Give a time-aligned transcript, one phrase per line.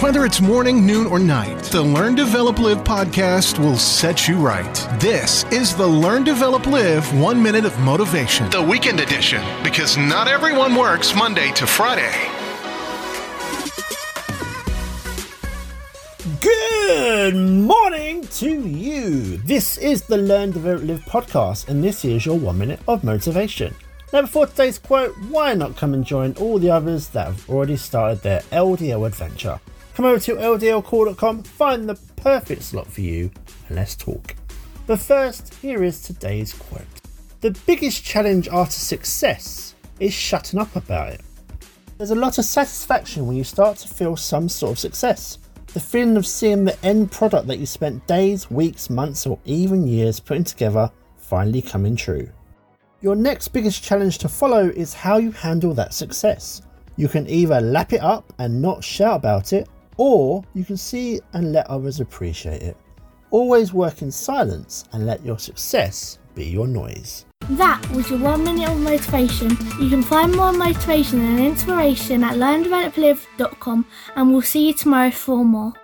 [0.00, 4.74] Whether it's morning, noon, or night, the Learn, Develop, Live podcast will set you right.
[4.98, 10.26] This is the Learn, Develop, Live One Minute of Motivation, the weekend edition, because not
[10.26, 12.14] everyone works Monday to Friday.
[16.40, 19.36] Good morning to you.
[19.36, 23.74] This is the Learn, Develop, Live podcast, and this is your one minute of motivation.
[24.14, 27.76] Now, before today's quote, why not come and join all the others that have already
[27.76, 29.60] started their LDL adventure?
[29.94, 33.30] Come over to ldlcall.com, find the perfect slot for you,
[33.68, 34.34] and let's talk.
[34.86, 36.82] But first, here is today's quote
[37.40, 41.20] The biggest challenge after success is shutting up about it.
[41.98, 45.38] There's a lot of satisfaction when you start to feel some sort of success.
[45.74, 49.86] The feeling of seeing the end product that you spent days, weeks, months, or even
[49.86, 52.28] years putting together finally coming true.
[53.02, 56.62] Your next biggest challenge to follow is how you handle that success.
[56.96, 59.68] You can either lap it up and not shout about it,
[60.00, 62.74] or you can see and let others appreciate it.
[63.30, 67.26] Always work in silence and let your success be your noise.
[67.50, 69.50] That was your one minute of motivation.
[69.78, 73.84] You can find more motivation and inspiration at learndeveloplive.com
[74.16, 75.74] and we'll see you tomorrow for more.